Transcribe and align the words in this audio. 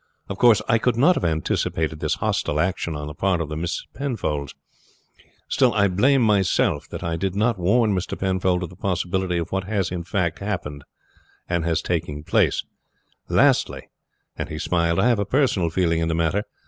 Of 0.29 0.39
course 0.39 0.63
I 0.67 0.79
could 0.79 0.97
not 0.97 1.13
have 1.13 1.23
anticipated 1.23 1.99
this 1.99 2.15
hostile 2.15 2.59
action 2.59 2.95
on 2.95 3.05
the 3.05 3.13
part 3.13 3.39
of 3.39 3.49
the 3.49 3.55
Miss 3.55 3.83
Penfolds. 3.93 4.55
Still, 5.47 5.75
I 5.75 5.89
blame 5.89 6.23
myself 6.23 6.89
that 6.89 7.03
I 7.03 7.15
did 7.15 7.35
not 7.35 7.59
warn 7.59 7.93
Mr. 7.93 8.17
Penfold 8.17 8.63
of 8.63 8.71
the 8.71 8.75
possibility 8.75 9.37
of 9.37 9.51
what 9.51 9.65
has 9.65 9.91
in 9.91 10.03
fact 10.03 10.39
happened 10.39 10.85
taking 11.83 12.23
place. 12.23 12.63
Lastly," 13.29 13.89
and 14.35 14.49
he 14.49 14.57
smiled, 14.57 14.99
"I 14.99 15.07
have 15.07 15.19
a 15.19 15.23
personal 15.23 15.69
feeling 15.69 15.99
in 15.99 16.07
the 16.07 16.15
matter. 16.15 16.45